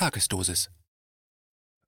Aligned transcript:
Tagesdosis. 0.00 0.70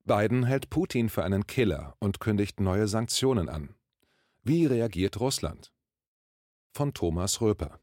Biden 0.05 0.43
hält 0.43 0.69
Putin 0.69 1.09
für 1.09 1.23
einen 1.23 1.47
Killer 1.47 1.95
und 1.97 2.19
kündigt 2.19 2.59
neue 2.59 2.87
Sanktionen 2.87 3.49
an. 3.49 3.73
Wie 4.43 4.67
reagiert 4.67 5.19
Russland? 5.19 5.73
Von 6.75 6.93
Thomas 6.93 7.41
Röper. 7.41 7.79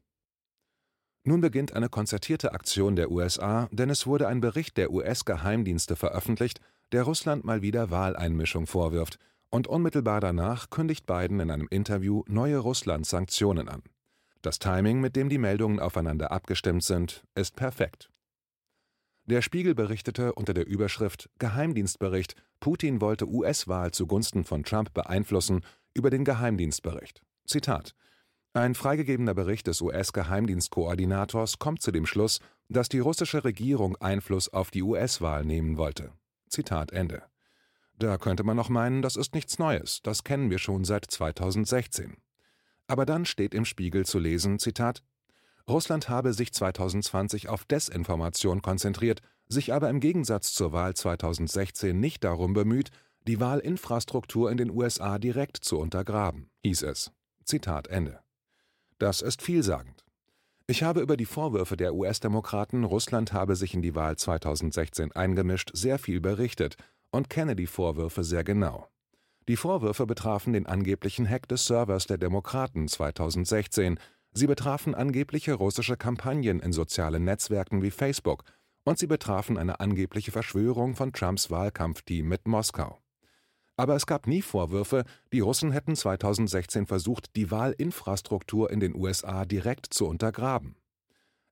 Nun 1.25 1.41
beginnt 1.41 1.73
eine 1.73 1.89
konzertierte 1.89 2.53
Aktion 2.53 2.95
der 2.95 3.11
USA, 3.11 3.67
denn 3.73 3.89
es 3.89 4.07
wurde 4.07 4.29
ein 4.29 4.39
Bericht 4.39 4.77
der 4.77 4.93
US-Geheimdienste 4.93 5.97
veröffentlicht, 5.97 6.61
der 6.93 7.03
Russland 7.03 7.43
mal 7.43 7.61
wieder 7.61 7.91
Wahleinmischung 7.91 8.67
vorwirft, 8.67 9.19
und 9.49 9.67
unmittelbar 9.67 10.21
danach 10.21 10.69
kündigt 10.69 11.05
Biden 11.05 11.41
in 11.41 11.51
einem 11.51 11.67
Interview 11.69 12.23
neue 12.29 12.59
Russland-Sanktionen 12.59 13.67
an. 13.67 13.83
Das 14.41 14.59
Timing, 14.59 15.01
mit 15.01 15.17
dem 15.17 15.27
die 15.27 15.39
Meldungen 15.39 15.81
aufeinander 15.81 16.31
abgestimmt 16.31 16.85
sind, 16.85 17.25
ist 17.35 17.57
perfekt. 17.57 18.11
Der 19.31 19.41
Spiegel 19.41 19.75
berichtete 19.75 20.33
unter 20.33 20.53
der 20.53 20.67
Überschrift 20.67 21.29
Geheimdienstbericht 21.39 22.35
Putin 22.59 22.99
wollte 22.99 23.29
US-Wahl 23.29 23.91
zugunsten 23.91 24.43
von 24.43 24.63
Trump 24.65 24.93
beeinflussen 24.93 25.61
über 25.93 26.09
den 26.09 26.25
Geheimdienstbericht. 26.25 27.21
Zitat 27.45 27.95
Ein 28.51 28.75
freigegebener 28.75 29.33
Bericht 29.33 29.67
des 29.67 29.79
US-Geheimdienstkoordinators 29.79 31.59
kommt 31.59 31.81
zu 31.81 31.93
dem 31.93 32.05
Schluss, 32.05 32.41
dass 32.67 32.89
die 32.89 32.99
russische 32.99 33.45
Regierung 33.45 33.95
Einfluss 34.01 34.49
auf 34.49 34.69
die 34.69 34.83
US-Wahl 34.83 35.45
nehmen 35.45 35.77
wollte. 35.77 36.11
Zitat 36.49 36.91
Ende. 36.91 37.23
Da 37.97 38.17
könnte 38.17 38.43
man 38.43 38.57
noch 38.57 38.67
meinen, 38.67 39.01
das 39.01 39.15
ist 39.15 39.33
nichts 39.33 39.57
Neues, 39.59 40.01
das 40.01 40.25
kennen 40.25 40.49
wir 40.49 40.59
schon 40.59 40.83
seit 40.83 41.05
2016. 41.05 42.17
Aber 42.87 43.05
dann 43.05 43.23
steht 43.23 43.53
im 43.53 43.63
Spiegel 43.63 44.05
zu 44.05 44.19
lesen, 44.19 44.59
Zitat, 44.59 45.01
Russland 45.71 46.09
habe 46.09 46.33
sich 46.33 46.51
2020 46.51 47.47
auf 47.47 47.63
Desinformation 47.63 48.61
konzentriert, 48.61 49.21
sich 49.47 49.73
aber 49.73 49.89
im 49.89 50.01
Gegensatz 50.01 50.53
zur 50.53 50.73
Wahl 50.73 50.93
2016 50.95 51.97
nicht 51.97 52.25
darum 52.25 52.53
bemüht, 52.53 52.91
die 53.25 53.39
Wahlinfrastruktur 53.39 54.51
in 54.51 54.57
den 54.57 54.69
USA 54.69 55.17
direkt 55.17 55.57
zu 55.57 55.79
untergraben, 55.79 56.49
hieß 56.63 56.83
es. 56.83 57.11
Zitat 57.45 57.87
Ende. 57.87 58.19
Das 58.99 59.21
ist 59.21 59.41
vielsagend. 59.41 60.03
Ich 60.67 60.83
habe 60.83 61.01
über 61.01 61.15
die 61.17 61.25
Vorwürfe 61.25 61.77
der 61.77 61.95
US-Demokraten, 61.95 62.83
Russland 62.83 63.31
habe 63.31 63.55
sich 63.55 63.73
in 63.73 63.81
die 63.81 63.95
Wahl 63.95 64.17
2016 64.17 65.13
eingemischt, 65.13 65.71
sehr 65.73 65.99
viel 65.99 66.19
berichtet 66.19 66.75
und 67.11 67.29
kenne 67.29 67.55
die 67.55 67.67
Vorwürfe 67.67 68.23
sehr 68.23 68.43
genau. 68.43 68.87
Die 69.47 69.57
Vorwürfe 69.57 70.05
betrafen 70.05 70.53
den 70.53 70.65
angeblichen 70.65 71.27
Hack 71.27 71.47
des 71.47 71.65
Servers 71.65 72.07
der 72.07 72.17
Demokraten 72.17 72.87
2016, 72.87 73.99
Sie 74.33 74.47
betrafen 74.47 74.95
angebliche 74.95 75.53
russische 75.53 75.97
Kampagnen 75.97 76.61
in 76.61 76.71
sozialen 76.71 77.25
Netzwerken 77.25 77.81
wie 77.81 77.91
Facebook 77.91 78.43
und 78.85 78.97
sie 78.97 79.07
betrafen 79.07 79.57
eine 79.57 79.79
angebliche 79.79 80.31
Verschwörung 80.31 80.95
von 80.95 81.11
Trumps 81.11 81.51
Wahlkampfteam 81.51 82.27
mit 82.27 82.47
Moskau. 82.47 82.97
Aber 83.75 83.95
es 83.95 84.05
gab 84.05 84.27
nie 84.27 84.41
Vorwürfe, 84.41 85.03
die 85.33 85.39
Russen 85.39 85.71
hätten 85.71 85.95
2016 85.95 86.85
versucht, 86.85 87.35
die 87.35 87.51
Wahlinfrastruktur 87.51 88.71
in 88.71 88.79
den 88.79 88.95
USA 88.95 89.43
direkt 89.43 89.93
zu 89.93 90.07
untergraben. 90.07 90.75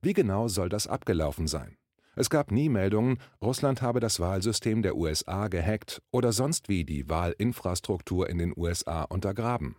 Wie 0.01 0.13
genau 0.13 0.47
soll 0.47 0.69
das 0.69 0.87
abgelaufen 0.87 1.47
sein? 1.47 1.77
Es 2.15 2.29
gab 2.29 2.51
nie 2.51 2.69
Meldungen, 2.69 3.17
Russland 3.41 3.81
habe 3.81 3.99
das 3.99 4.19
Wahlsystem 4.19 4.81
der 4.81 4.95
USA 4.95 5.47
gehackt 5.47 6.01
oder 6.11 6.31
sonst 6.31 6.69
wie 6.69 6.83
die 6.83 7.09
Wahlinfrastruktur 7.09 8.29
in 8.29 8.37
den 8.37 8.53
USA 8.55 9.03
untergraben. 9.03 9.75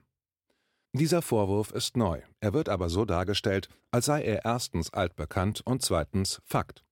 Dieser 0.93 1.23
Vorwurf 1.23 1.71
ist 1.71 1.97
neu, 1.97 2.21
er 2.41 2.53
wird 2.53 2.69
aber 2.69 2.89
so 2.89 3.05
dargestellt, 3.05 3.69
als 3.93 4.07
sei 4.07 4.23
er 4.23 4.45
erstens 4.45 4.93
altbekannt 4.93 5.63
und 5.65 5.83
zweitens 5.83 6.43
Fakt. 6.45 6.83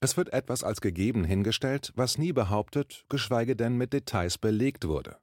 Es 0.00 0.18
wird 0.18 0.32
etwas 0.34 0.62
als 0.62 0.82
gegeben 0.82 1.24
hingestellt, 1.24 1.92
was 1.94 2.18
nie 2.18 2.32
behauptet, 2.32 3.06
geschweige 3.08 3.56
denn 3.56 3.76
mit 3.76 3.94
Details 3.94 4.36
belegt 4.36 4.86
wurde. 4.86 5.16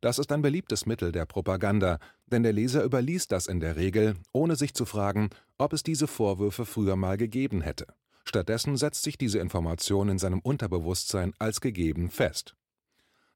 Das 0.00 0.20
ist 0.20 0.30
ein 0.30 0.42
beliebtes 0.42 0.86
Mittel 0.86 1.10
der 1.10 1.24
Propaganda, 1.24 1.98
denn 2.26 2.44
der 2.44 2.52
Leser 2.52 2.84
überliest 2.84 3.32
das 3.32 3.46
in 3.46 3.58
der 3.58 3.74
Regel, 3.74 4.14
ohne 4.32 4.54
sich 4.54 4.74
zu 4.74 4.84
fragen, 4.84 5.30
ob 5.58 5.72
es 5.72 5.82
diese 5.82 6.06
Vorwürfe 6.06 6.66
früher 6.66 6.94
mal 6.94 7.16
gegeben 7.16 7.60
hätte. 7.60 7.86
Stattdessen 8.24 8.76
setzt 8.76 9.02
sich 9.02 9.18
diese 9.18 9.38
Information 9.38 10.08
in 10.08 10.18
seinem 10.18 10.40
Unterbewusstsein 10.40 11.32
als 11.38 11.60
gegeben 11.60 12.10
fest. 12.10 12.54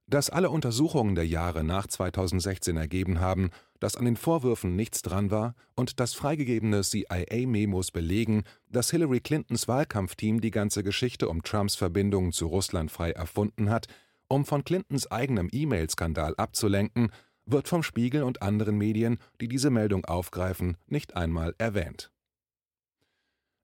Dass 0.06 0.30
alle 0.30 0.50
Untersuchungen 0.50 1.14
der 1.14 1.26
Jahre 1.26 1.64
nach 1.64 1.86
2016 1.86 2.76
ergeben 2.76 3.20
haben, 3.20 3.50
dass 3.80 3.96
an 3.96 4.04
den 4.04 4.16
Vorwürfen 4.16 4.76
nichts 4.76 5.02
dran 5.02 5.30
war 5.30 5.54
und 5.74 6.00
dass 6.00 6.14
freigegebene 6.14 6.82
CIA-Memos 6.82 7.90
belegen, 7.90 8.44
dass 8.68 8.90
Hillary 8.90 9.20
Clintons 9.20 9.68
Wahlkampfteam 9.68 10.40
die 10.40 10.50
ganze 10.50 10.82
Geschichte 10.82 11.28
um 11.28 11.42
Trumps 11.42 11.76
Verbindungen 11.76 12.32
zu 12.32 12.46
Russland 12.46 12.90
frei 12.90 13.12
erfunden 13.12 13.70
hat, 13.70 13.86
um 14.28 14.44
von 14.44 14.64
Clintons 14.64 15.10
eigenem 15.10 15.48
E-Mail-Skandal 15.50 16.34
abzulenken, 16.36 17.10
wird 17.46 17.68
vom 17.68 17.82
Spiegel 17.82 18.22
und 18.22 18.42
anderen 18.42 18.76
Medien, 18.76 19.18
die 19.40 19.48
diese 19.48 19.70
Meldung 19.70 20.04
aufgreifen, 20.04 20.76
nicht 20.86 21.16
einmal 21.16 21.54
erwähnt. 21.58 22.10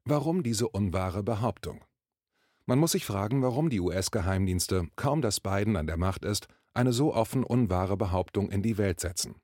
Warum 0.04 0.42
diese 0.42 0.68
unwahre 0.68 1.22
Behauptung? 1.22 1.84
Man 2.66 2.78
muss 2.78 2.92
sich 2.92 3.04
fragen, 3.04 3.42
warum 3.42 3.68
die 3.68 3.80
US-Geheimdienste, 3.80 4.88
kaum 4.96 5.20
dass 5.20 5.40
Biden 5.40 5.76
an 5.76 5.86
der 5.86 5.98
Macht 5.98 6.24
ist, 6.24 6.48
eine 6.72 6.92
so 6.92 7.14
offen 7.14 7.44
unwahre 7.44 7.96
Behauptung 7.96 8.50
in 8.50 8.62
die 8.62 8.78
Welt 8.78 9.00
setzen. 9.00 9.36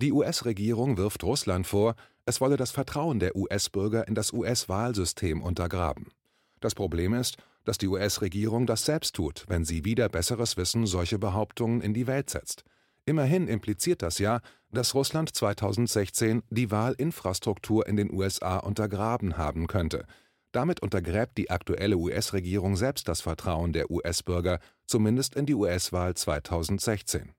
Die 0.00 0.12
US-Regierung 0.12 0.96
wirft 0.96 1.24
Russland 1.24 1.66
vor, 1.66 1.96
es 2.24 2.40
wolle 2.40 2.56
das 2.56 2.70
Vertrauen 2.70 3.18
der 3.18 3.34
US-Bürger 3.34 4.06
in 4.06 4.14
das 4.14 4.32
US-Wahlsystem 4.32 5.42
untergraben. 5.42 6.12
Das 6.60 6.76
Problem 6.76 7.14
ist, 7.14 7.36
dass 7.64 7.78
die 7.78 7.88
US-Regierung 7.88 8.66
das 8.66 8.84
selbst 8.84 9.16
tut, 9.16 9.44
wenn 9.48 9.64
sie 9.64 9.84
wieder 9.84 10.08
besseres 10.08 10.56
Wissen 10.56 10.86
solche 10.86 11.18
Behauptungen 11.18 11.80
in 11.80 11.94
die 11.94 12.06
Welt 12.06 12.30
setzt. 12.30 12.64
Immerhin 13.06 13.48
impliziert 13.48 14.02
das 14.02 14.18
ja, 14.18 14.40
dass 14.70 14.94
Russland 14.94 15.34
2016 15.34 16.42
die 16.50 16.70
Wahlinfrastruktur 16.70 17.88
in 17.88 17.96
den 17.96 18.12
USA 18.12 18.58
untergraben 18.58 19.36
haben 19.36 19.66
könnte, 19.66 20.06
damit 20.52 20.80
untergräbt 20.80 21.36
die 21.38 21.50
aktuelle 21.50 21.96
US-Regierung 21.96 22.76
selbst 22.76 23.08
das 23.08 23.20
Vertrauen 23.20 23.72
der 23.72 23.90
US-Bürger, 23.90 24.60
zumindest 24.86 25.34
in 25.34 25.46
die 25.46 25.54
US-Wahl 25.54 26.14
2016. 26.14 27.32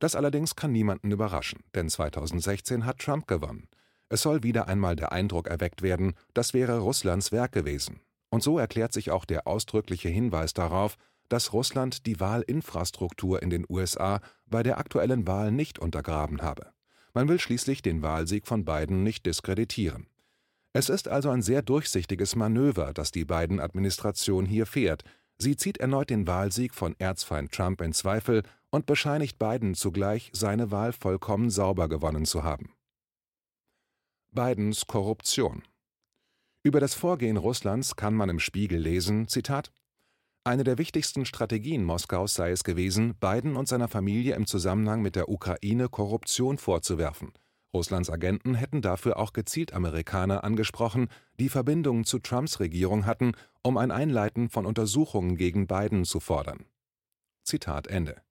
Das 0.00 0.16
allerdings 0.16 0.56
kann 0.56 0.72
niemanden 0.72 1.12
überraschen, 1.12 1.60
denn 1.74 1.88
2016 1.88 2.84
hat 2.84 2.98
Trump 2.98 3.28
gewonnen. 3.28 3.68
Es 4.08 4.22
soll 4.22 4.42
wieder 4.42 4.66
einmal 4.66 4.96
der 4.96 5.12
Eindruck 5.12 5.46
erweckt 5.46 5.82
werden, 5.82 6.14
das 6.34 6.52
wäre 6.52 6.80
Russlands 6.80 7.30
Werk 7.30 7.52
gewesen. 7.52 8.00
Und 8.30 8.42
so 8.42 8.58
erklärt 8.58 8.92
sich 8.92 9.12
auch 9.12 9.24
der 9.24 9.46
ausdrückliche 9.46 10.08
Hinweis 10.08 10.52
darauf, 10.52 10.96
dass 11.28 11.52
Russland 11.52 12.06
die 12.06 12.18
Wahlinfrastruktur 12.18 13.40
in 13.42 13.50
den 13.50 13.64
USA 13.68 14.20
bei 14.46 14.64
der 14.64 14.78
aktuellen 14.78 15.28
Wahl 15.28 15.52
nicht 15.52 15.78
untergraben 15.78 16.42
habe. 16.42 16.72
Man 17.14 17.28
will 17.28 17.38
schließlich 17.38 17.82
den 17.82 18.02
Wahlsieg 18.02 18.46
von 18.46 18.64
Biden 18.64 19.02
nicht 19.02 19.26
diskreditieren. 19.26 20.08
Es 20.72 20.88
ist 20.88 21.08
also 21.08 21.30
ein 21.30 21.42
sehr 21.42 21.62
durchsichtiges 21.62 22.36
Manöver, 22.36 22.92
das 22.94 23.10
die 23.10 23.24
Biden-Administration 23.24 24.46
hier 24.46 24.66
fährt. 24.66 25.02
Sie 25.42 25.56
zieht 25.56 25.78
erneut 25.78 26.10
den 26.10 26.26
Wahlsieg 26.26 26.74
von 26.74 26.94
Erzfeind 26.98 27.50
Trump 27.50 27.80
in 27.80 27.94
Zweifel 27.94 28.42
und 28.68 28.84
bescheinigt 28.84 29.38
Biden 29.38 29.74
zugleich, 29.74 30.30
seine 30.34 30.70
Wahl 30.70 30.92
vollkommen 30.92 31.48
sauber 31.48 31.88
gewonnen 31.88 32.26
zu 32.26 32.44
haben. 32.44 32.74
Bidens 34.32 34.86
Korruption 34.86 35.62
Über 36.62 36.78
das 36.78 36.92
Vorgehen 36.92 37.38
Russlands 37.38 37.96
kann 37.96 38.14
man 38.14 38.28
im 38.28 38.38
Spiegel 38.38 38.80
lesen, 38.80 39.28
Zitat, 39.28 39.72
eine 40.44 40.62
der 40.62 40.76
wichtigsten 40.76 41.24
Strategien 41.24 41.84
Moskaus 41.84 42.34
sei 42.34 42.50
es 42.50 42.62
gewesen, 42.62 43.14
Biden 43.14 43.56
und 43.56 43.66
seiner 43.66 43.88
Familie 43.88 44.34
im 44.34 44.46
Zusammenhang 44.46 45.00
mit 45.00 45.16
der 45.16 45.30
Ukraine 45.30 45.88
Korruption 45.88 46.58
vorzuwerfen– 46.58 47.32
Russlands 47.72 48.10
Agenten 48.10 48.54
hätten 48.54 48.82
dafür 48.82 49.18
auch 49.18 49.32
gezielt 49.32 49.72
Amerikaner 49.72 50.42
angesprochen, 50.42 51.08
die 51.38 51.48
Verbindungen 51.48 52.04
zu 52.04 52.18
Trumps 52.18 52.58
Regierung 52.58 53.06
hatten, 53.06 53.32
um 53.62 53.76
ein 53.76 53.90
Einleiten 53.90 54.48
von 54.48 54.66
Untersuchungen 54.66 55.36
gegen 55.36 55.66
Biden 55.66 56.04
zu 56.04 56.18
fordern. 56.18 56.64
Zitat 57.44 57.86
Ende. 57.86 58.22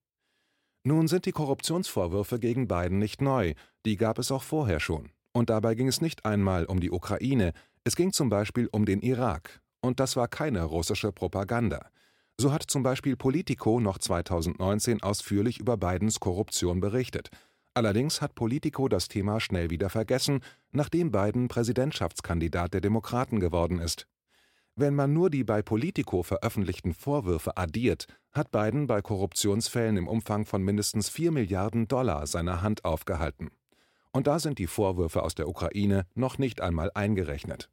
Nun 0.84 1.08
sind 1.08 1.26
die 1.26 1.32
Korruptionsvorwürfe 1.32 2.40
gegen 2.40 2.68
Biden 2.68 3.00
nicht 3.00 3.22
neu, 3.22 3.54
die 3.86 3.98
gab 3.98 4.20
es 4.20 4.32
auch 4.32 4.44
vorher 4.44 4.80
schon. 4.80 5.12
Und 5.32 5.50
dabei 5.50 5.76
ging 5.76 5.88
es 5.88 6.02
nicht 6.02 6.26
einmal 6.26 6.66
um 6.66 6.80
die 6.80 6.92
Ukraine, 6.92 7.54
es 7.84 7.96
ging 7.96 8.12
zum 8.12 8.30
Beispiel 8.30 8.68
um 8.72 8.86
den 8.86 9.02
Irak. 9.02 9.62
Und 9.82 10.00
das 10.00 10.16
war 10.16 10.28
keine 10.28 10.64
russische 10.64 11.12
Propaganda. 11.12 11.90
So 12.38 12.52
hat 12.52 12.64
zum 12.64 12.84
Beispiel 12.84 13.16
Politico 13.16 13.80
noch 13.80 13.98
2019 13.98 15.02
ausführlich 15.02 15.60
über 15.60 15.78
Bidens 15.78 16.20
Korruption 16.20 16.82
berichtet– 16.82 17.30
Allerdings 17.74 18.22
hat 18.22 18.36
Politico 18.36 18.88
das 18.88 19.08
Thema 19.08 19.40
schnell 19.40 19.70
wieder 19.70 19.90
vergessen, 19.90 20.42
nachdem 20.72 21.12
Biden 21.12 21.48
Präsidentschaftskandidat 21.48 22.74
der 22.74 22.82
Demokraten 22.82 23.40
geworden 23.40 23.80
ist. 23.80 24.08
Wenn 24.76 24.96
man 24.96 25.14
nur 25.14 25.30
die 25.30 25.44
bei 25.44 25.62
Politico 25.62 26.24
veröffentlichten 26.24 26.94
Vorwürfe 26.94 27.58
addiert, 27.58 28.08
hat 28.32 28.52
Biden 28.52 28.88
bei 28.88 29.02
Korruptionsfällen 29.02 29.98
im 29.98 30.08
Umfang 30.08 30.46
von 30.46 30.64
mindestens 30.64 31.10
4 31.10 31.32
Milliarden 31.32 31.88
Dollar 31.88 32.26
seine 32.28 32.62
Hand 32.62 32.86
aufgehalten. 32.86 33.52
Und 34.12 34.28
da 34.28 34.40
sind 34.40 34.58
die 34.58 34.68
Vorwürfe 34.68 35.24
aus 35.24 35.36
der 35.36 35.48
Ukraine 35.48 36.06
noch 36.16 36.38
nicht 36.38 36.62
einmal 36.62 36.92
eingerechnet. 36.94 37.70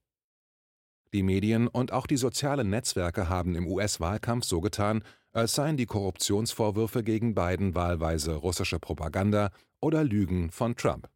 Die 1.12 1.22
Medien 1.22 1.68
und 1.68 1.92
auch 1.92 2.06
die 2.06 2.16
sozialen 2.16 2.68
Netzwerke 2.68 3.28
haben 3.28 3.54
im 3.54 3.66
US-Wahlkampf 3.66 4.44
so 4.44 4.60
getan, 4.60 5.02
als 5.32 5.54
seien 5.54 5.76
die 5.76 5.86
Korruptionsvorwürfe 5.86 7.04
gegen 7.04 7.34
Biden 7.34 7.74
wahlweise 7.74 8.34
russische 8.34 8.78
Propaganda 8.78 9.50
oder 9.80 10.04
Lügen 10.04 10.50
von 10.50 10.76
Trump. 10.76 11.08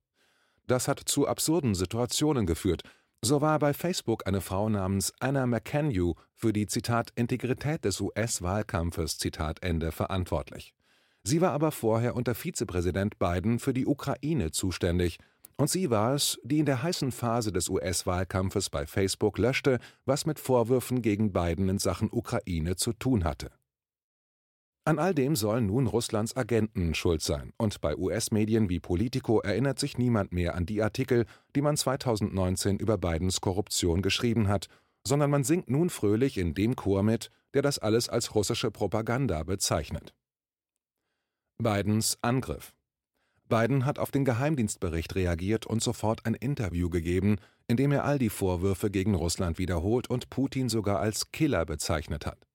Das 0.66 0.88
hat 0.88 1.00
zu 1.04 1.26
absurden 1.26 1.74
Situationen 1.74 2.46
geführt. 2.46 2.82
So 3.22 3.40
war 3.40 3.58
bei 3.58 3.74
Facebook 3.74 4.26
eine 4.26 4.40
Frau 4.40 4.68
namens 4.68 5.12
Anna 5.20 5.46
McCann 5.46 5.92
für 6.34 6.52
die 6.52 6.66
Zitat 6.66 7.10
Integrität 7.16 7.84
des 7.84 8.00
US-Wahlkampfes 8.00 9.18
Zitat 9.18 9.62
Ende 9.62 9.92
verantwortlich. 9.92 10.74
Sie 11.22 11.40
war 11.40 11.52
aber 11.52 11.70
vorher 11.70 12.16
unter 12.16 12.34
Vizepräsident 12.34 13.18
Biden 13.18 13.58
für 13.58 13.74
die 13.74 13.86
Ukraine 13.86 14.52
zuständig 14.52 15.18
und 15.60 15.68
sie 15.68 15.90
war 15.90 16.14
es, 16.14 16.38
die 16.42 16.60
in 16.60 16.64
der 16.64 16.82
heißen 16.82 17.12
Phase 17.12 17.52
des 17.52 17.68
US-Wahlkampfes 17.68 18.70
bei 18.70 18.86
Facebook 18.86 19.36
löschte, 19.36 19.78
was 20.06 20.24
mit 20.24 20.38
Vorwürfen 20.38 21.02
gegen 21.02 21.32
Biden 21.34 21.68
in 21.68 21.78
Sachen 21.78 22.08
Ukraine 22.10 22.76
zu 22.76 22.94
tun 22.94 23.24
hatte. 23.24 23.50
An 24.84 24.98
all 24.98 25.14
dem 25.14 25.36
sollen 25.36 25.66
nun 25.66 25.86
Russlands 25.86 26.36
Agenten 26.36 26.94
schuld 26.94 27.22
sein, 27.22 27.52
und 27.58 27.80
bei 27.80 27.96
US-Medien 27.96 28.68
wie 28.70 28.80
Politico 28.80 29.40
erinnert 29.40 29.78
sich 29.78 29.98
niemand 29.98 30.32
mehr 30.32 30.54
an 30.54 30.66
die 30.66 30.82
Artikel, 30.82 31.26
die 31.54 31.60
man 31.60 31.76
2019 31.76 32.78
über 32.78 32.96
Bidens 32.96 33.40
Korruption 33.40 34.02
geschrieben 34.02 34.48
hat, 34.48 34.68
sondern 35.06 35.30
man 35.30 35.44
singt 35.44 35.68
nun 35.68 35.90
fröhlich 35.90 36.38
in 36.38 36.54
dem 36.54 36.76
Chor 36.76 37.02
mit, 37.02 37.30
der 37.54 37.62
das 37.62 37.78
alles 37.78 38.08
als 38.08 38.34
russische 38.34 38.70
Propaganda 38.70 39.42
bezeichnet. 39.42 40.14
Bidens 41.58 42.18
Angriff 42.22 42.72
Biden 43.50 43.84
hat 43.84 43.98
auf 43.98 44.10
den 44.10 44.24
Geheimdienstbericht 44.24 45.14
reagiert 45.14 45.66
und 45.66 45.82
sofort 45.82 46.24
ein 46.24 46.34
Interview 46.34 46.88
gegeben, 46.88 47.36
in 47.66 47.76
dem 47.76 47.92
er 47.92 48.04
all 48.04 48.18
die 48.18 48.30
Vorwürfe 48.30 48.90
gegen 48.90 49.14
Russland 49.14 49.58
wiederholt 49.58 50.08
und 50.08 50.30
Putin 50.30 50.68
sogar 50.68 51.00
als 51.00 51.32
Killer 51.32 51.66
bezeichnet 51.66 52.24
hat. 52.24 52.46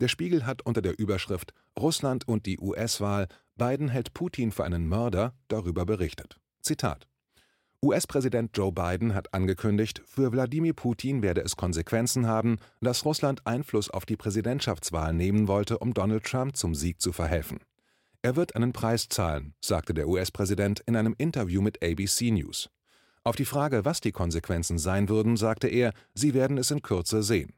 Der 0.00 0.08
Spiegel 0.08 0.46
hat 0.46 0.62
unter 0.62 0.82
der 0.82 0.98
Überschrift 0.98 1.52
Russland 1.78 2.26
und 2.26 2.46
die 2.46 2.58
US-Wahl 2.58 3.28
Biden 3.56 3.88
hält 3.88 4.14
Putin 4.14 4.52
für 4.52 4.64
einen 4.64 4.88
Mörder 4.88 5.34
darüber 5.48 5.86
berichtet. 5.86 6.38
Zitat 6.60 7.06
US-Präsident 7.84 8.56
Joe 8.56 8.70
Biden 8.70 9.12
hat 9.12 9.34
angekündigt, 9.34 10.02
für 10.06 10.30
Wladimir 10.30 10.72
Putin 10.72 11.20
werde 11.20 11.40
es 11.40 11.56
Konsequenzen 11.56 12.28
haben, 12.28 12.58
dass 12.80 13.04
Russland 13.04 13.44
Einfluss 13.44 13.90
auf 13.90 14.06
die 14.06 14.16
Präsidentschaftswahl 14.16 15.12
nehmen 15.12 15.48
wollte, 15.48 15.78
um 15.78 15.92
Donald 15.92 16.22
Trump 16.22 16.56
zum 16.56 16.76
Sieg 16.76 17.00
zu 17.00 17.10
verhelfen. 17.10 17.58
Er 18.22 18.36
wird 18.36 18.54
einen 18.54 18.72
Preis 18.72 19.08
zahlen, 19.08 19.54
sagte 19.60 19.94
der 19.94 20.06
US-Präsident 20.06 20.78
in 20.86 20.94
einem 20.94 21.16
Interview 21.18 21.60
mit 21.60 21.82
ABC 21.82 22.30
News. 22.30 22.70
Auf 23.24 23.34
die 23.34 23.44
Frage, 23.44 23.84
was 23.84 24.00
die 24.00 24.12
Konsequenzen 24.12 24.78
sein 24.78 25.08
würden, 25.08 25.36
sagte 25.36 25.66
er, 25.66 25.92
Sie 26.14 26.34
werden 26.34 26.58
es 26.58 26.70
in 26.70 26.82
Kürze 26.82 27.24
sehen. 27.24 27.52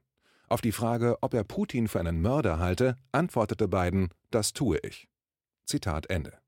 Auf 0.48 0.60
die 0.60 0.72
Frage, 0.72 1.18
ob 1.20 1.34
er 1.34 1.44
Putin 1.44 1.88
für 1.88 2.00
einen 2.00 2.20
Mörder 2.20 2.58
halte, 2.58 2.96
antwortete 3.12 3.68
Biden, 3.68 4.10
das 4.30 4.52
tue 4.52 4.78
ich. 4.78 5.08
Zitat 5.64 6.10
Ende. 6.10 6.38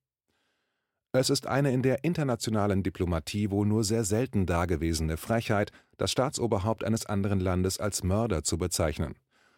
Es 1.12 1.30
ist 1.30 1.46
eine 1.46 1.72
in 1.72 1.82
der 1.82 2.04
internationalen 2.04 2.82
Diplomatie 2.82 3.50
wohl 3.50 3.66
nur 3.66 3.84
sehr 3.84 4.04
selten 4.04 4.44
dagewesene 4.44 5.16
Frechheit, 5.16 5.72
das 5.96 6.12
Staatsoberhaupt 6.12 6.84
eines 6.84 7.06
anderen 7.06 7.40
Landes 7.40 7.80
als 7.80 8.02
Mörder 8.02 8.44
zu 8.44 8.58
bezeichnen. 8.58 9.14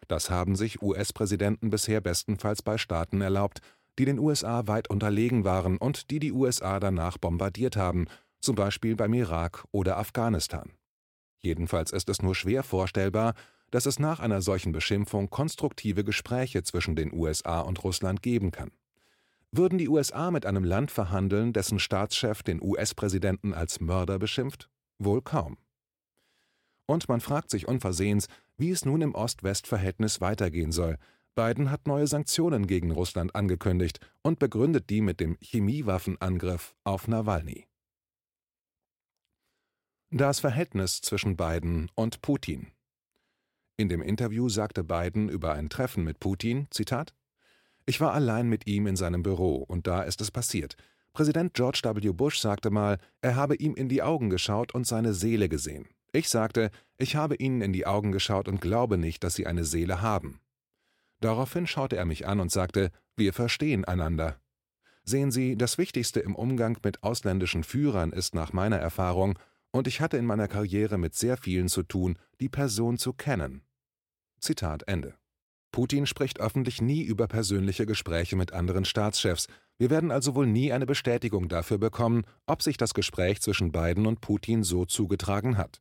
Das 0.07 0.29
haben 0.29 0.55
sich 0.55 0.81
US-Präsidenten 0.81 1.69
bisher 1.69 1.99
bestenfalls 1.99 2.61
bei 2.61 2.77
Staaten 2.77 3.19
erlaubt, 3.21 3.59
die 3.99 4.05
den 4.05 4.19
USA 4.19 4.67
weit 4.67 4.89
unterlegen 4.89 5.43
waren 5.43 5.77
und 5.77 6.09
die 6.11 6.19
die 6.19 6.31
USA 6.31 6.79
danach 6.79 7.17
bombardiert 7.17 7.75
haben, 7.75 8.07
zum 8.39 8.55
Beispiel 8.55 8.95
beim 8.95 9.13
Irak 9.13 9.65
oder 9.71 9.97
Afghanistan. 9.97 10.71
Jedenfalls 11.39 11.91
ist 11.91 12.09
es 12.09 12.21
nur 12.21 12.35
schwer 12.35 12.63
vorstellbar, 12.63 13.33
dass 13.71 13.85
es 13.85 13.99
nach 13.99 14.19
einer 14.19 14.41
solchen 14.41 14.71
Beschimpfung 14.71 15.29
konstruktive 15.29 16.03
Gespräche 16.03 16.63
zwischen 16.63 16.95
den 16.95 17.13
USA 17.13 17.61
und 17.61 17.83
Russland 17.83 18.21
geben 18.21 18.51
kann. 18.51 18.71
Würden 19.51 19.77
die 19.77 19.89
USA 19.89 20.29
mit 20.31 20.45
einem 20.45 20.63
Land 20.63 20.91
verhandeln, 20.91 21.53
dessen 21.53 21.79
Staatschef 21.79 22.43
den 22.43 22.61
US-Präsidenten 22.61 23.53
als 23.53 23.79
Mörder 23.79 24.19
beschimpft? 24.19 24.69
Wohl 24.99 25.21
kaum. 25.21 25.57
Und 26.85 27.09
man 27.09 27.21
fragt 27.21 27.49
sich 27.49 27.67
unversehens, 27.67 28.27
wie 28.57 28.71
es 28.71 28.85
nun 28.85 29.01
im 29.01 29.15
Ost-West-Verhältnis 29.15 30.21
weitergehen 30.21 30.71
soll, 30.71 30.97
Biden 31.35 31.71
hat 31.71 31.87
neue 31.87 32.07
Sanktionen 32.07 32.67
gegen 32.67 32.91
Russland 32.91 33.33
angekündigt 33.33 33.99
und 34.23 34.39
begründet 34.39 34.89
die 34.89 35.01
mit 35.01 35.19
dem 35.19 35.37
Chemiewaffenangriff 35.39 36.75
auf 36.83 37.07
Nawalny. 37.07 37.67
Das 40.11 40.39
Verhältnis 40.39 41.01
zwischen 41.01 41.37
Biden 41.37 41.89
und 41.95 42.21
Putin. 42.21 42.71
In 43.79 43.87
dem 43.87 44.01
Interview 44.01 44.49
sagte 44.49 44.83
Biden 44.83 45.29
über 45.29 45.53
ein 45.53 45.69
Treffen 45.69 46.03
mit 46.03 46.19
Putin, 46.19 46.67
Zitat, 46.69 47.13
Ich 47.85 48.01
war 48.01 48.11
allein 48.11 48.49
mit 48.49 48.67
ihm 48.67 48.87
in 48.87 48.97
seinem 48.97 49.23
Büro 49.23 49.55
und 49.55 49.87
da 49.87 50.01
ist 50.01 50.19
es 50.19 50.31
passiert. 50.31 50.75
Präsident 51.13 51.53
George 51.53 51.79
W. 51.85 52.11
Bush 52.11 52.39
sagte 52.39 52.71
mal, 52.71 52.97
er 53.21 53.37
habe 53.37 53.55
ihm 53.55 53.75
in 53.75 53.87
die 53.87 54.03
Augen 54.03 54.29
geschaut 54.29 54.75
und 54.75 54.85
seine 54.85 55.13
Seele 55.13 55.47
gesehen. 55.47 55.87
Ich 56.11 56.27
sagte, 56.27 56.71
ich 56.97 57.15
habe 57.15 57.35
ihnen 57.35 57.61
in 57.61 57.71
die 57.71 57.87
Augen 57.87 58.11
geschaut 58.11 58.49
und 58.49 58.59
glaube 58.59 58.97
nicht, 58.97 59.23
dass 59.23 59.35
sie 59.35 59.47
eine 59.47 59.63
Seele 59.63 60.01
haben. 60.01 60.41
Daraufhin 61.21 61.65
schaute 61.65 61.95
er 61.95 62.05
mich 62.05 62.27
an 62.27 62.41
und 62.41 62.51
sagte, 62.51 62.91
wir 63.15 63.31
verstehen 63.31 63.85
einander. 63.85 64.41
Sehen 65.05 65.31
Sie, 65.31 65.55
das 65.55 65.77
Wichtigste 65.77 66.19
im 66.19 66.35
Umgang 66.35 66.77
mit 66.83 67.01
ausländischen 67.01 67.63
Führern 67.63 68.11
ist 68.11 68.35
nach 68.35 68.51
meiner 68.51 68.77
Erfahrung, 68.77 69.39
und 69.71 69.87
ich 69.87 70.01
hatte 70.01 70.17
in 70.17 70.25
meiner 70.25 70.49
Karriere 70.49 70.97
mit 70.97 71.15
sehr 71.15 71.37
vielen 71.37 71.69
zu 71.69 71.83
tun, 71.83 72.17
die 72.41 72.49
Person 72.49 72.97
zu 72.97 73.13
kennen. 73.13 73.61
Zitat 74.39 74.83
Ende. 74.87 75.15
Putin 75.71 76.05
spricht 76.05 76.39
öffentlich 76.39 76.81
nie 76.81 77.03
über 77.03 77.27
persönliche 77.27 77.85
Gespräche 77.85 78.35
mit 78.35 78.53
anderen 78.53 78.85
Staatschefs. 78.85 79.47
Wir 79.77 79.89
werden 79.89 80.11
also 80.11 80.35
wohl 80.35 80.47
nie 80.47 80.73
eine 80.73 80.85
Bestätigung 80.85 81.47
dafür 81.47 81.77
bekommen, 81.77 82.23
ob 82.47 82.61
sich 82.61 82.77
das 82.77 82.93
Gespräch 82.93 83.41
zwischen 83.41 83.71
Biden 83.71 84.07
und 84.07 84.21
Putin 84.21 84.63
so 84.63 84.85
zugetragen 84.85 85.57
hat. 85.57 85.79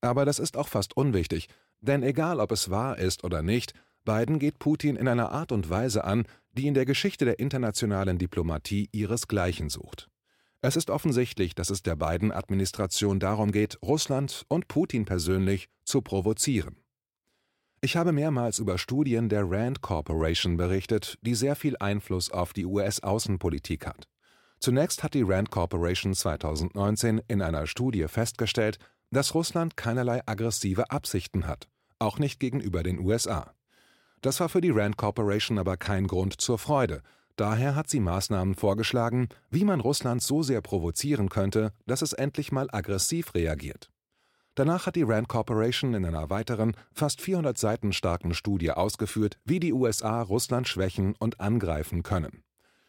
Aber 0.00 0.24
das 0.24 0.38
ist 0.38 0.56
auch 0.56 0.68
fast 0.68 0.96
unwichtig, 0.96 1.48
denn 1.80 2.02
egal 2.02 2.40
ob 2.40 2.50
es 2.52 2.70
wahr 2.70 2.98
ist 2.98 3.24
oder 3.24 3.42
nicht, 3.42 3.74
Biden 4.04 4.38
geht 4.38 4.58
Putin 4.58 4.96
in 4.96 5.08
einer 5.08 5.32
Art 5.32 5.52
und 5.52 5.68
Weise 5.68 6.04
an, 6.04 6.24
die 6.52 6.66
in 6.66 6.74
der 6.74 6.86
Geschichte 6.86 7.24
der 7.24 7.38
internationalen 7.38 8.18
Diplomatie 8.18 8.88
ihresgleichen 8.92 9.68
sucht. 9.68 10.08
Es 10.62 10.76
ist 10.76 10.90
offensichtlich, 10.90 11.54
dass 11.54 11.70
es 11.70 11.82
der 11.82 11.96
Biden-Administration 11.96 13.20
darum 13.20 13.52
geht, 13.52 13.78
Russland 13.82 14.44
und 14.48 14.68
Putin 14.68 15.04
persönlich 15.04 15.68
zu 15.84 16.00
provozieren. 16.00 16.76
Ich 17.86 17.96
habe 17.96 18.10
mehrmals 18.10 18.58
über 18.58 18.78
Studien 18.78 19.28
der 19.28 19.48
Rand 19.48 19.80
Corporation 19.80 20.56
berichtet, 20.56 21.18
die 21.22 21.36
sehr 21.36 21.54
viel 21.54 21.76
Einfluss 21.78 22.32
auf 22.32 22.52
die 22.52 22.66
US-Außenpolitik 22.66 23.86
hat. 23.86 24.08
Zunächst 24.58 25.04
hat 25.04 25.14
die 25.14 25.22
Rand 25.22 25.52
Corporation 25.52 26.12
2019 26.12 27.22
in 27.28 27.42
einer 27.42 27.68
Studie 27.68 28.08
festgestellt, 28.08 28.80
dass 29.12 29.36
Russland 29.36 29.76
keinerlei 29.76 30.20
aggressive 30.26 30.90
Absichten 30.90 31.46
hat, 31.46 31.68
auch 32.00 32.18
nicht 32.18 32.40
gegenüber 32.40 32.82
den 32.82 32.98
USA. 32.98 33.54
Das 34.20 34.40
war 34.40 34.48
für 34.48 34.60
die 34.60 34.70
Rand 34.70 34.96
Corporation 34.96 35.56
aber 35.56 35.76
kein 35.76 36.08
Grund 36.08 36.40
zur 36.40 36.58
Freude. 36.58 37.02
Daher 37.36 37.76
hat 37.76 37.88
sie 37.88 38.00
Maßnahmen 38.00 38.56
vorgeschlagen, 38.56 39.28
wie 39.48 39.64
man 39.64 39.78
Russland 39.78 40.24
so 40.24 40.42
sehr 40.42 40.60
provozieren 40.60 41.28
könnte, 41.28 41.72
dass 41.86 42.02
es 42.02 42.14
endlich 42.14 42.50
mal 42.50 42.66
aggressiv 42.72 43.32
reagiert. 43.36 43.92
Danach 44.56 44.86
hat 44.86 44.96
die 44.96 45.02
Rand 45.02 45.28
Corporation 45.28 45.92
in 45.92 46.06
einer 46.06 46.30
weiteren, 46.30 46.74
fast 46.90 47.20
400 47.20 47.58
Seiten 47.58 47.92
starken 47.92 48.32
Studie 48.32 48.70
ausgeführt, 48.70 49.38
wie 49.44 49.60
die 49.60 49.74
USA 49.74 50.22
Russland 50.22 50.66
schwächen 50.66 51.14
und 51.18 51.40
angreifen 51.40 52.02
können. 52.02 52.42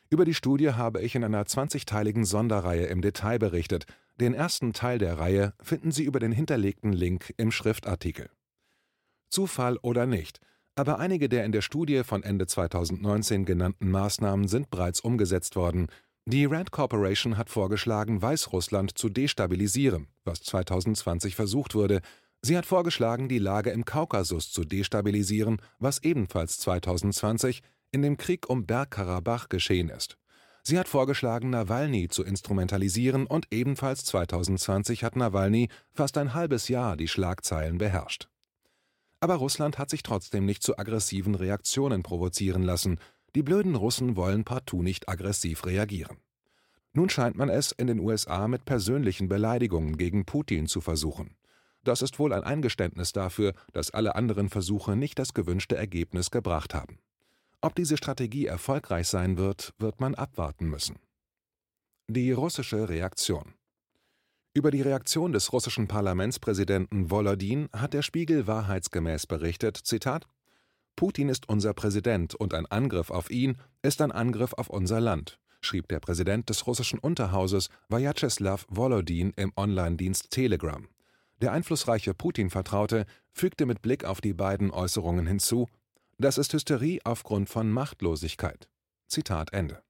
Über 0.10 0.24
die 0.24 0.34
Studie 0.34 0.72
habe 0.72 1.02
ich 1.02 1.16
in 1.16 1.26
einer 1.26 1.44
20-teiligen 1.44 2.24
Sonderreihe 2.24 2.86
im 2.86 3.02
Detail 3.02 3.38
berichtet. 3.38 3.86
Den 4.16 4.34
ersten 4.34 4.72
Teil 4.72 4.98
der 4.98 5.20
Reihe 5.20 5.54
finden 5.62 5.92
Sie 5.92 6.06
über 6.06 6.22
den 6.22 6.32
hinterlegten 6.32 6.94
Link 6.94 7.34
im 7.36 7.52
Schriftartikel. 7.52 8.30
Zufall 9.30 9.78
oder 9.82 10.06
nicht, 10.06 10.40
aber 10.76 11.00
einige 11.00 11.28
der 11.28 11.44
in 11.44 11.52
der 11.52 11.62
Studie 11.62 12.04
von 12.06 12.24
Ende 12.24 12.48
2019 12.48 13.44
genannten 13.44 13.92
Maßnahmen 13.92 14.48
sind 14.48 14.70
bereits 14.70 15.02
umgesetzt 15.02 15.58
worden. 15.58 15.88
Die 16.30 16.44
Rand 16.44 16.72
Corporation 16.72 17.38
hat 17.38 17.50
vorgeschlagen, 17.50 18.22
Weißrussland 18.22 18.98
zu 18.98 19.08
destabilisieren, 19.08 20.08
was 20.26 20.42
2020 20.42 21.38
versucht 21.38 21.74
wurde. 21.74 22.02
Sie 22.42 22.58
hat 22.58 22.66
vorgeschlagen, 22.66 23.30
die 23.30 23.40
Lage 23.40 23.70
im 23.70 23.86
Kaukasus 23.86 24.52
zu 24.52 24.66
destabilisieren, 24.66 25.62
was 25.80 26.04
ebenfalls 26.04 26.60
2020 26.60 27.64
in 27.92 28.02
dem 28.02 28.18
Krieg 28.18 28.50
um 28.50 28.66
Bergkarabach 28.66 29.48
geschehen 29.48 29.88
ist. 29.88 30.18
Sie 30.64 30.78
hat 30.78 30.90
vorgeschlagen, 30.90 31.50
Nawalny 31.50 32.10
zu 32.10 32.26
instrumentalisieren 32.26 33.26
und 33.26 33.48
ebenfalls 33.52 34.04
2020 34.04 35.06
hat 35.06 35.16
Nawalny 35.16 35.70
fast 35.94 36.18
ein 36.18 36.34
halbes 36.34 36.68
Jahr 36.68 36.98
die 36.98 37.08
Schlagzeilen 37.08 37.78
beherrscht. 37.78 38.28
Aber 39.22 39.36
Russland 39.36 39.78
hat 39.78 39.90
sich 39.90 40.04
trotzdem 40.04 40.46
nicht 40.46 40.62
zu 40.62 40.78
aggressiven 40.78 41.36
Reaktionen 41.36 42.04
provozieren 42.04 42.64
lassen. 42.64 43.00
Die 43.38 43.44
blöden 43.44 43.76
Russen 43.76 44.16
wollen 44.16 44.46
partout 44.46 44.82
nicht 44.82 45.10
aggressiv 45.10 45.68
reagieren. 45.68 46.18
Nun 46.94 47.08
scheint 47.08 47.36
man 47.36 47.50
es 47.50 47.72
in 47.72 47.86
den 47.86 48.00
USA 48.00 48.48
mit 48.48 48.66
persönlichen 48.66 49.30
Beleidigungen 49.30 49.96
gegen 49.96 50.26
Putin 50.26 50.66
zu 50.66 50.82
versuchen. 50.82 51.38
Das 51.84 52.02
ist 52.02 52.18
wohl 52.18 52.34
ein 52.34 52.44
Eingeständnis 52.44 53.12
dafür, 53.12 53.54
dass 53.74 53.92
alle 53.92 54.16
anderen 54.16 54.50
Versuche 54.50 54.96
nicht 54.96 55.20
das 55.20 55.36
gewünschte 55.36 55.78
Ergebnis 55.78 56.32
gebracht 56.32 56.74
haben. 56.74 56.98
Ob 57.62 57.76
diese 57.76 57.96
Strategie 57.96 58.48
erfolgreich 58.48 59.08
sein 59.08 59.38
wird, 59.38 59.76
wird 59.78 60.00
man 60.00 60.16
abwarten 60.16 60.68
müssen. 60.68 60.98
Die 62.08 62.32
russische 62.32 62.90
Reaktion 62.90 63.54
Über 64.56 64.72
die 64.72 64.82
Reaktion 64.82 65.32
des 65.32 65.54
russischen 65.54 65.88
Parlamentspräsidenten 65.88 67.12
Volodin 67.12 67.70
hat 67.72 67.94
der 67.94 68.02
Spiegel 68.02 68.48
wahrheitsgemäß 68.48 69.28
berichtet: 69.28 69.78
Zitat, 69.78 70.26
Putin 70.98 71.30
ist 71.30 71.48
unser 71.48 71.76
Präsident 71.76 72.34
und 72.34 72.56
ein 72.56 72.66
Angriff 72.66 73.12
auf 73.12 73.30
ihn 73.30 73.58
ist 73.84 74.02
ein 74.02 74.12
Angriff 74.12 74.54
auf 74.54 74.68
unser 74.68 75.00
Land, 75.00 75.40
schrieb 75.62 75.88
der 75.88 76.00
Präsident 76.00 76.50
des 76.50 76.66
russischen 76.66 76.98
Unterhauses 76.98 77.70
Wjatscheslaw 77.88 78.64
Volodin 78.68 79.32
im 79.36 79.54
Online-Dienst 79.56 80.32
Telegram. 80.32 80.90
Der 81.40 81.52
einflussreiche 81.52 82.16
Putin-Vertraute 82.16 83.06
fügte 83.32 83.68
mit 83.68 83.84
Blick 83.84 84.06
auf 84.06 84.22
die 84.22 84.34
beiden 84.34 84.72
Äußerungen 84.72 85.28
hinzu: 85.28 85.68
das 86.18 86.40
ist 86.40 86.54
Hysterie 86.54 87.00
aufgrund 87.04 87.48
von 87.48 87.72
Machtlosigkeit. 87.72 88.68
Zitat 89.08 89.54
Ende. 89.54 89.84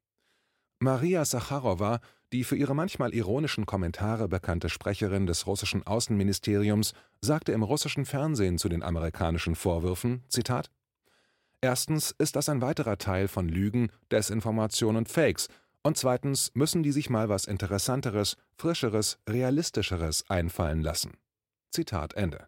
Maria 0.80 1.24
Sacharowa, 1.24 2.02
die 2.34 2.44
für 2.44 2.58
ihre 2.58 2.76
manchmal 2.76 3.14
ironischen 3.14 3.66
Kommentare 3.66 4.28
bekannte 4.28 4.68
Sprecherin 4.68 5.26
des 5.26 5.48
russischen 5.48 5.88
Außenministeriums, 5.88 6.94
sagte 7.22 7.54
im 7.54 7.64
russischen 7.64 8.06
Fernsehen 8.06 8.58
zu 8.58 8.68
den 8.68 8.84
amerikanischen 8.84 9.56
Vorwürfen: 9.56 10.26
Zitat 10.28 10.70
Erstens 11.62 12.14
ist 12.18 12.36
das 12.36 12.50
ein 12.50 12.62
weiterer 12.62 12.98
Teil 12.98 13.28
von 13.28 13.50
Lügen, 13.50 13.90
Desinformation 14.12 14.96
und 14.96 15.10
Fakes, 15.10 15.48
und 15.84 15.98
zweitens 15.98 16.52
müssen 16.54 16.84
die 16.84 16.92
sich 16.92 17.10
mal 17.10 17.30
was 17.30 17.46
Interessanteres, 17.46 18.36
Frischeres, 18.56 19.20
Realistischeres 19.28 20.30
einfallen 20.30 20.82
lassen. 20.82 21.14
Zitat 21.72 22.14
Ende. 22.16 22.48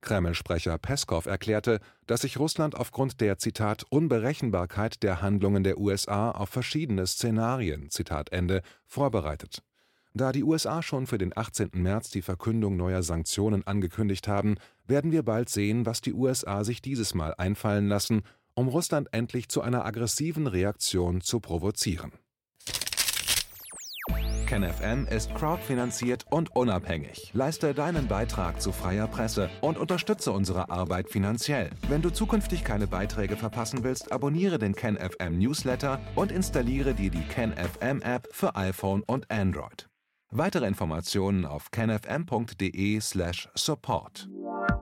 Kreml-Sprecher 0.00 0.78
Peskow 0.78 1.24
erklärte, 1.26 1.80
dass 2.06 2.22
sich 2.22 2.38
Russland 2.38 2.74
aufgrund 2.74 3.20
der 3.20 3.38
Zitat 3.38 3.84
Unberechenbarkeit 3.88 5.02
der 5.02 5.22
Handlungen 5.22 5.64
der 5.64 5.78
USA 5.78 6.30
auf 6.30 6.50
verschiedene 6.50 7.06
Szenarien 7.06 7.90
Zitat 7.90 8.30
Ende 8.32 8.62
vorbereitet. 8.84 9.62
Da 10.12 10.30
die 10.30 10.44
USA 10.44 10.82
schon 10.82 11.06
für 11.06 11.18
den 11.18 11.36
18. 11.36 11.70
März 11.72 12.10
die 12.10 12.22
Verkündung 12.22 12.76
neuer 12.76 13.02
Sanktionen 13.02 13.66
angekündigt 13.66 14.28
haben, 14.28 14.56
werden 14.86 15.12
wir 15.12 15.22
bald 15.22 15.48
sehen, 15.48 15.86
was 15.86 16.00
die 16.00 16.12
USA 16.12 16.64
sich 16.64 16.82
dieses 16.82 17.14
Mal 17.14 17.34
einfallen 17.38 17.88
lassen, 17.88 18.22
um 18.54 18.68
Russland 18.68 19.08
endlich 19.12 19.48
zu 19.48 19.62
einer 19.62 19.84
aggressiven 19.84 20.46
Reaktion 20.46 21.20
zu 21.20 21.40
provozieren 21.40 22.12
KenFM 24.54 25.08
ist 25.08 25.34
crowdfinanziert 25.34 26.26
und 26.30 26.54
unabhängig. 26.54 27.32
Leiste 27.34 27.74
deinen 27.74 28.06
Beitrag 28.06 28.62
zu 28.62 28.70
freier 28.70 29.08
Presse 29.08 29.50
und 29.60 29.76
unterstütze 29.76 30.30
unsere 30.30 30.70
Arbeit 30.70 31.10
finanziell. 31.10 31.70
Wenn 31.88 32.02
du 32.02 32.10
zukünftig 32.10 32.62
keine 32.62 32.86
Beiträge 32.86 33.36
verpassen 33.36 33.82
willst, 33.82 34.12
abonniere 34.12 34.60
den 34.60 34.76
KenFM 34.76 35.38
Newsletter 35.38 35.98
und 36.14 36.30
installiere 36.30 36.94
dir 36.94 37.10
die 37.10 37.24
KenFM 37.24 38.00
App 38.02 38.28
für 38.30 38.54
iPhone 38.54 39.02
und 39.02 39.28
Android. 39.28 39.88
Weitere 40.30 40.68
Informationen 40.68 41.46
auf 41.46 41.72
kenfm.de/support. 41.72 44.28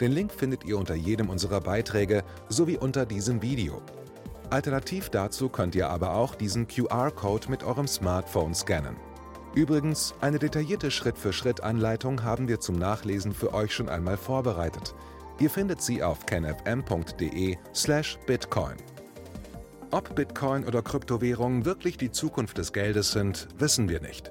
Den 0.00 0.12
Link 0.12 0.32
findet 0.32 0.64
ihr 0.64 0.78
unter 0.78 0.94
jedem 0.94 1.28
unserer 1.28 1.60
Beiträge 1.60 2.22
sowie 2.48 2.76
unter 2.76 3.04
diesem 3.04 3.42
Video. 3.42 3.82
Alternativ 4.50 5.10
dazu 5.10 5.48
könnt 5.48 5.74
ihr 5.74 5.90
aber 5.90 6.14
auch 6.14 6.34
diesen 6.34 6.68
QR-Code 6.68 7.50
mit 7.50 7.64
eurem 7.64 7.86
Smartphone 7.86 8.54
scannen. 8.54 8.96
Übrigens, 9.54 10.14
eine 10.20 10.38
detaillierte 10.38 10.90
Schritt-für-Schritt-Anleitung 10.90 12.22
haben 12.22 12.48
wir 12.48 12.60
zum 12.60 12.76
Nachlesen 12.76 13.32
für 13.32 13.52
euch 13.52 13.74
schon 13.74 13.88
einmal 13.88 14.16
vorbereitet. 14.16 14.94
Ihr 15.40 15.50
findet 15.50 15.82
sie 15.82 16.02
auf 16.02 16.26
canfm.de/bitcoin. 16.26 18.76
Ob 19.90 20.14
Bitcoin 20.14 20.64
oder 20.64 20.82
Kryptowährungen 20.82 21.64
wirklich 21.64 21.96
die 21.96 22.10
Zukunft 22.10 22.58
des 22.58 22.72
Geldes 22.72 23.12
sind, 23.12 23.48
wissen 23.58 23.88
wir 23.88 24.00
nicht. 24.00 24.30